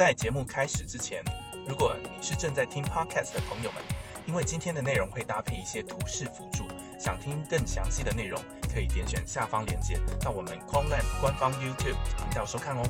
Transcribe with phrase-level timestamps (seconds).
[0.00, 1.22] 在节目开始之前，
[1.68, 3.82] 如果你是正在听 podcast 的朋友们，
[4.26, 6.64] 因为今天的内容会搭配一些图示辅助，
[6.98, 8.40] 想听更详细的内容，
[8.72, 12.82] 可以点选下方链接到我们 Quanland 官方 YouTube 频道收看哦。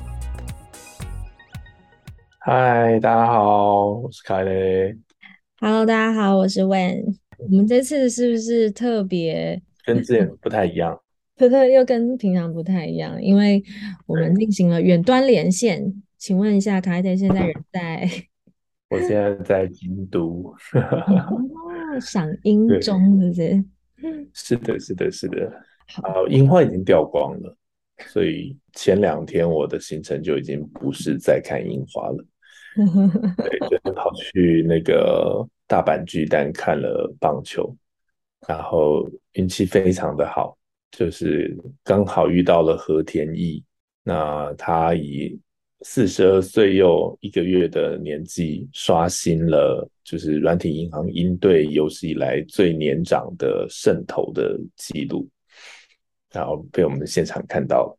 [2.39, 4.97] 嗨，大家好，我是凯雷。
[5.59, 7.17] Hello，大家好，我是 Wen。
[7.39, 10.97] 我们这次是不是特别跟之前不太一样，
[11.35, 13.21] 特特又跟平常不太一样？
[13.21, 13.61] 因为
[14.05, 16.01] 我们进行了远端连线。
[16.21, 18.07] 请问一下，凯雷现在人 在？
[18.91, 20.53] 我现在在京都。
[20.75, 23.65] 哦，赏樱中，是不是？
[24.31, 25.51] 是的，是的，是的。
[25.87, 27.57] 好，啊，樱花已经掉光了，
[28.05, 32.23] 所以前两天我的行程就已经不是在看樱花了。
[33.37, 37.75] 对，就 是跑去那个大阪巨蛋看了棒球，
[38.47, 40.55] 然后运气非常的好，
[40.91, 43.63] 就是刚好遇到了和田毅，
[44.03, 45.35] 那他以
[45.83, 55.27] 四十二岁又一个月的年纪刷新了就是软体银行应对有史以来最年长的渗透的记录，
[56.31, 57.97] 然后被我们现场看到了。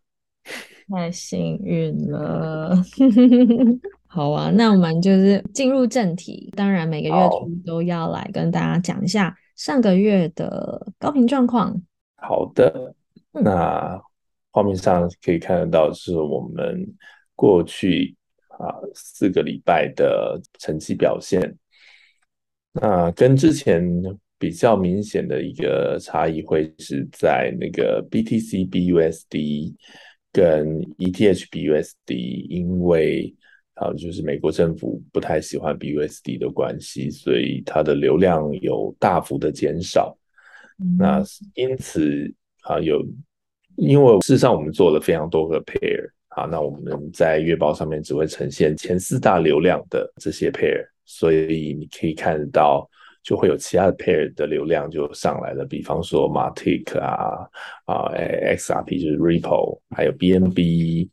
[0.89, 2.77] 太幸运了。
[4.07, 6.53] 好啊，那我们就是进入正题。
[6.55, 11.75] 当然，每个月初都要来跟大家讲一下上个月的高频状况。
[12.17, 12.95] 好的，
[13.33, 14.03] 嗯那
[14.51, 16.87] 画面上可以看得到是我们
[17.35, 18.15] 过去
[18.49, 21.57] 啊四个礼拜的成绩表现。
[22.73, 23.85] 那跟之前
[24.39, 29.75] 比较明显的一个差异会是在那个 BTC BUSD
[30.33, 33.35] 跟 ETH BUSD，因为
[33.75, 40.17] 啊就是美国政府不太喜欢 BUSD 的关系，所以它的流量有大幅的减少。
[40.99, 43.07] 那嗯因此啊，有
[43.77, 52.89] 因为事实上我们做了非常多个 pair 啊，那我们在月报上面只会呈现前四大流量的这些 pair，所以你可以看到，
[53.23, 57.49] 就会有其他的 pair 的流量就上来了，比方说 Matic 啊
[57.87, 61.09] 啊诶 XRP 就是 Ripple，还有 BNB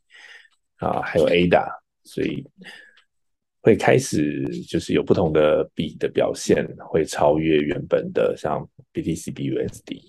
[0.76, 1.66] 啊，还有 ADA，
[2.04, 2.44] 所以。
[3.62, 10.00] 会开始就是有不同的币的表现，会超越原本的像 BTC、BUSD。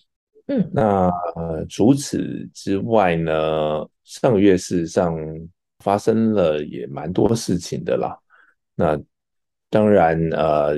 [0.47, 5.16] 嗯那呃，除此之外呢，上个月事实上
[5.79, 8.18] 发生了也蛮多事情的啦。
[8.75, 9.00] 那
[9.69, 10.78] 当然，呃，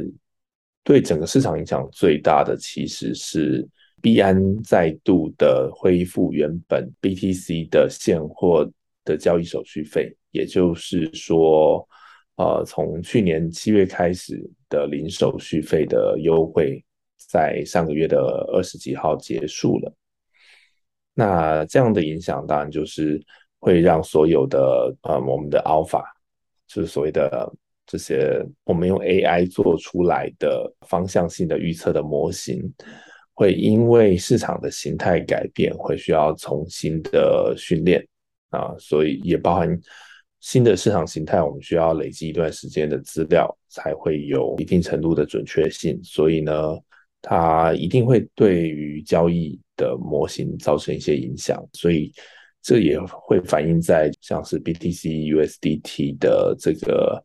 [0.83, 3.67] 对整个市场影响最大的其实是
[4.01, 8.69] 币安再度的恢复原本 BTC 的现货
[9.05, 11.87] 的交易手续费，也就是说，
[12.35, 16.83] 呃，从去年七月开始的零手续费的优惠，
[17.27, 18.19] 在上个月的
[18.53, 19.93] 二十几号结束了。
[21.13, 23.21] 那这样的影响，当然就是
[23.59, 26.03] 会让所有的呃我们的 alpha，
[26.67, 27.51] 就是所谓的
[27.85, 32.61] 这些我们用 AI 做出来的方向性的预测的模型，
[33.33, 38.05] 会因为市场的形态改变，会需要重新的训练
[38.49, 39.79] 啊，所以也包含
[40.39, 45.99] 新的市场形态，我们需要累积一段时间的资料，才会有一定程度的准确性。
[46.03, 46.75] 所以呢，
[47.23, 52.11] 它一定会对于交易的模型造成一些影响，所以
[52.61, 57.23] 这也会反映在像是 BTC、USDT 的这个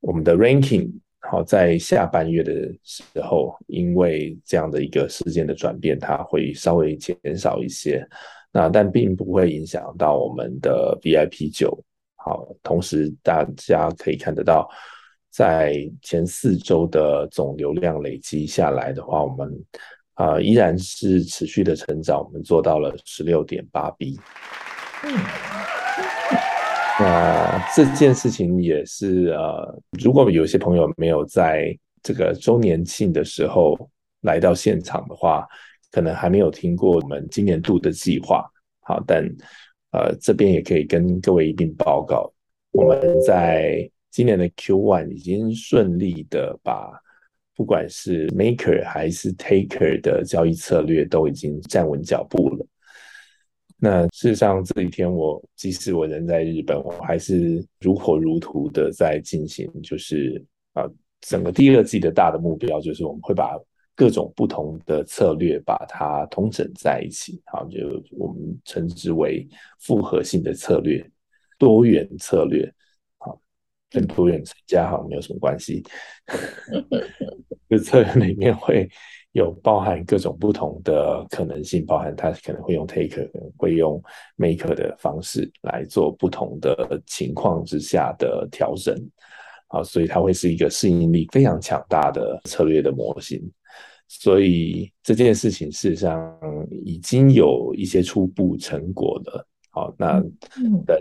[0.00, 0.90] 我们的 ranking。
[1.20, 8.06] 好，在下半月的时候，因为这样的一个事件的转变，它会稍微减少一些。
[8.52, 11.76] 那但并不会影响到我们的 VIP 九。
[12.14, 14.68] 好，同时大家可以看得到，
[15.38, 15.72] 在
[16.02, 19.64] 前四周的总流量累积下来的话，我们
[20.14, 24.18] 啊、依然是持续的成长，我们做到了十六点八 B。
[26.98, 31.72] 那这件事情也是呃，如果有些朋友没有在
[32.02, 33.78] 这个周年庆的时候
[34.22, 35.46] 来到现场的话，
[35.92, 38.44] 可能还没有听过我们今年度的计划。
[38.80, 39.24] 好，但
[39.92, 42.28] 呃这边也可以跟各位一并报告，
[42.72, 43.88] 我们在
[44.18, 46.90] 今年的 Q1 已经顺利的把
[47.54, 52.66] 不管是 Maker 还是 Taker 的交易策略都已经站稳脚步了。
[53.76, 63.56] 那事实上，这几天我即使我人在日本，我还是如火如荼的在进行，就是啊、呃整个第二季的大的目标就是我们会把
[63.94, 69.46] 各种不同的策略把它统整在一起，好，就我们称之为
[69.78, 71.08] 复合性的策略、
[71.56, 72.68] 多元策略，
[73.90, 75.82] 跟多元成家好像没有什么关系。
[77.68, 78.88] 这策略里面会
[79.32, 84.02] 有包含各种不同的可能性，包含他可能会用 take，会用
[84.36, 88.94] make 的方式来做不同的情况之下的调整，
[89.68, 93.40] 好，所以它会是一个适应力非常强大的策略的模型。
[94.08, 96.34] 所以这件事情事实上
[96.86, 99.46] 已经有一些初步成果了。
[99.70, 100.22] 好，那
[100.86, 100.98] 等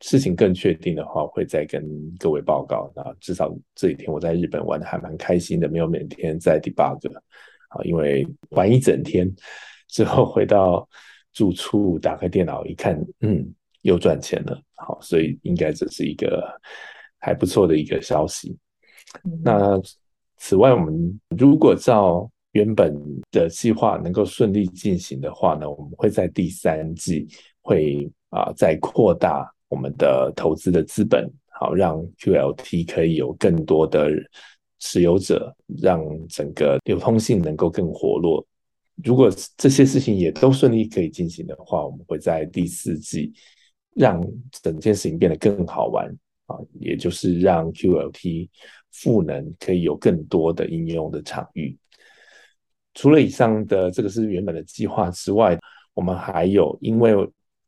[0.00, 1.82] 事情更确定的话，会再跟
[2.18, 2.90] 各位报告。
[2.96, 6.98] 那至少这几天我在日本玩的还蛮开心的，没有每天在 debug。
[7.68, 9.32] 啊，因为玩一整天
[9.88, 10.88] 之后回到
[11.32, 13.46] 住处，打开电脑一看，嗯，
[13.82, 14.60] 又赚钱了。
[14.74, 16.50] 好，所以应该这是一个
[17.18, 18.56] 还不错的一个消息。
[19.42, 19.80] 那
[20.38, 22.92] 此外，我们如果照原本
[23.30, 27.28] 的计划能够顺利进行的话呢，我们会在第三季
[27.60, 31.26] 会啊再扩大我们的投资的资本，
[31.58, 34.10] 好让 QLT 可以有更多的。
[34.82, 38.42] 持有者让整个流通性能够更活络。
[39.04, 43.30] 如果这些事情也都顺利可以进行的话，我们会在第四季
[43.92, 44.26] 让
[44.62, 46.08] 整件事情变得更好玩
[46.46, 48.48] 啊，也就是让 QLT
[48.90, 51.76] 赋能可以有更多的应用的场域。
[52.94, 55.58] 除了以上的这个是原本的计划之外，
[55.92, 57.14] 我们还有因为。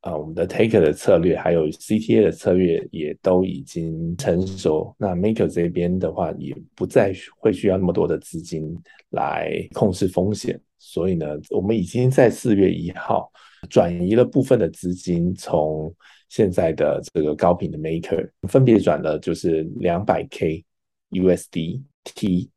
[0.03, 4.93] 啊，我们的 Taker 的策略还有 CTA 的策略也都已经成熟。
[4.99, 8.77] 那 Maker 这边的话，也不再会需要那么多的资金
[9.11, 10.61] 来控制风险。
[10.77, 13.31] 所以呢，我们已经在四月一号
[13.71, 15.95] 转移了部分的资金，从
[16.29, 20.65] 现在的这个高频的 Maker 分别转了就是两百 K
[21.11, 22.49] USDT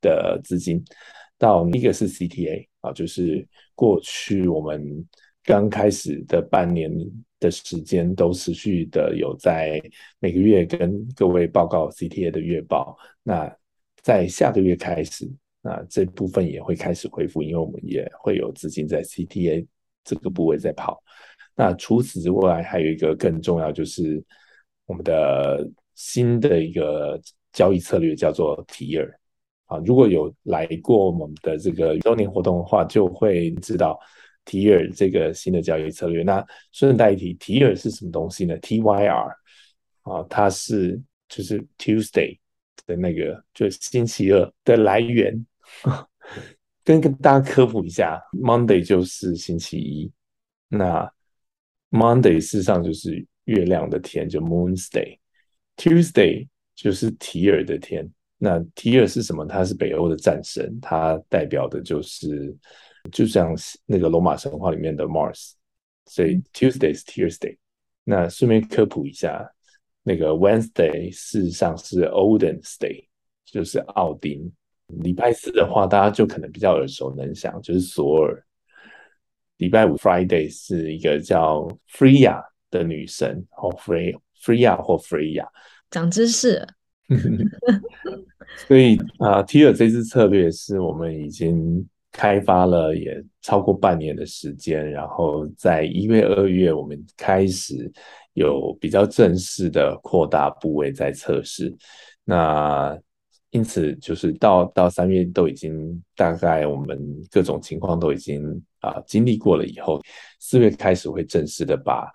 [0.00, 0.82] 的资金，
[1.36, 5.06] 到一个是 CTA 啊，就是过去我们。
[5.44, 6.90] 刚开始的半年
[7.38, 9.78] 的时间都持续的有在
[10.18, 12.96] 每个月跟各位报告 CTA 的月报。
[13.22, 13.54] 那
[14.02, 15.30] 在下个月开始，
[15.60, 19.66] 那这部分也会开始恢复，因为我们也会有资金在 CTA
[20.02, 21.02] 这个部位在跑。
[21.54, 24.24] 那除此之外，还有一个更重要，就是
[24.86, 27.20] 我们的新的一个
[27.52, 29.14] 交易策略叫做提尔
[29.66, 29.76] 啊。
[29.84, 34.00] 如果有来过我们的这个周年活动的话，就会知道。
[34.44, 39.28] 提尔这个新的交易策略，那顺带一提，提尔是什么东西呢？TYR
[40.02, 42.38] 啊，它是就是 Tuesday
[42.86, 45.46] 的那个，就是星期二的来源。
[46.84, 50.12] 跟跟大家科普一下，Monday 就是星期一，
[50.68, 51.10] 那
[51.90, 58.06] Monday 事实上就是月亮的天，就 Moon's Day，Tuesday 就是提尔的天。
[58.36, 59.46] 那提尔是什么？
[59.46, 62.54] 他是北欧的战神，他代表的就是。
[63.12, 63.54] 就像
[63.86, 65.52] 那个罗马神话里面的 Mars，
[66.06, 67.56] 所以 Tuesday 是 Tuesday。
[68.02, 69.46] 那顺便科普一下，
[70.02, 73.06] 那个 Wednesday 事实上是 Odin's Day，
[73.44, 74.50] 就是奥丁。
[74.88, 78.42] 礼拜四的话，大家就可能比较耳熟能详，就是索尔。
[79.58, 85.46] 礼拜五 Friday 是一个叫 Freya 的女神，哦 Frey Freya 或 Freya。
[85.90, 86.66] 长知识。
[88.66, 91.86] 所以啊，T 尔这支策略是我们已经。
[92.16, 97.90] 开发了也超过半年的时间，然后在一月、二月，我们开始
[98.34, 101.74] 有比较正式的扩大部位在测试。
[102.22, 102.96] 那
[103.50, 106.96] 因此就是到到三月都已经大概我们
[107.32, 108.40] 各种情况都已经
[108.78, 110.00] 啊经历过了以后，
[110.38, 112.08] 四月开始会正式的把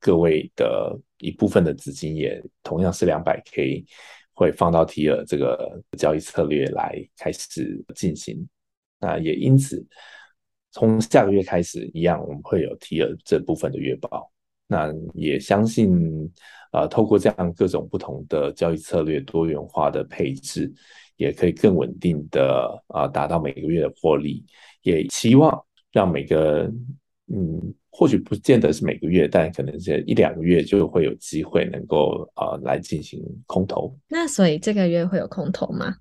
[0.00, 3.84] 各位的一部分的资金也同样是两百 K
[4.34, 8.44] 会放到提尔这个交易策略来开始进行。
[8.98, 9.84] 那也因此，
[10.72, 14.30] 从下个月开始一样，我们会有提了这部分的月报。
[14.68, 15.94] 那也相信，
[16.72, 20.72] 呃，透过这样各种不同的交易策略、多元化的配置，
[21.16, 24.44] 也可以更稳定的啊达到每个月的获利。
[24.82, 26.64] 也期望让每个，
[27.32, 33.96] 嗯，或许不见得是每个月，但可能是一两个月就会有机会能够啊来进行空投。
[34.08, 35.94] 那所以这个月会有空投吗？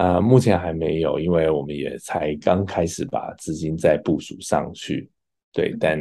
[0.00, 5.10] 啊，目前还没有，因为我们也才刚开始把资金再部署上去，
[5.52, 6.00] 对，但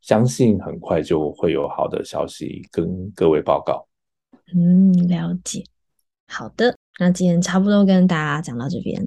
[0.00, 3.84] 相信很快就会有好的消息跟各位报告。
[4.54, 5.64] 嗯，了解。
[6.28, 9.04] 好的，那今天差不多跟大家讲到这边。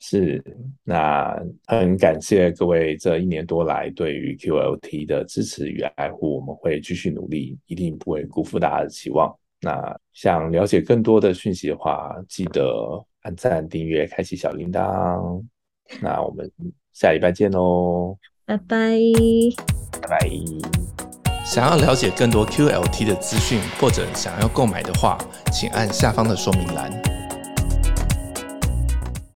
[0.00, 0.42] 是，
[0.82, 9.30] 那很感谢各位这一年多来对于 QLT 的支持与爱护，我们会继续努力，一定不会辜负大家的期望。
[9.64, 15.42] 那想了解更多的讯息的话，记得按赞、订阅、开启小铃铛。
[16.02, 16.50] 那我们
[16.92, 18.98] 下礼拜见喽，拜拜，
[20.02, 20.28] 拜拜。
[21.46, 25.16] 想要了解更多 QLT 的资讯，或者想要购买的话，
[25.50, 27.23] 请按下方的说明栏。